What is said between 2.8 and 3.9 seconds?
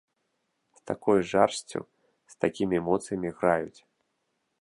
эмоцыямі граюць.